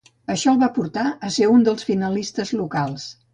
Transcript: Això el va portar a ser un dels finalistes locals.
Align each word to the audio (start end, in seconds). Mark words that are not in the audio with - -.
Això 0.35 0.53
el 0.53 0.61
va 0.63 0.69
portar 0.77 1.03
a 1.29 1.31
ser 1.35 1.51
un 1.57 1.67
dels 1.69 1.87
finalistes 1.91 2.55
locals. 2.63 3.07